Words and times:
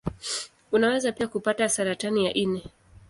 Unaweza 0.71 1.11
pia 1.11 1.27
kupata 1.27 1.69
saratani 1.69 2.25
ya 2.25 2.33
ini. 2.33 2.63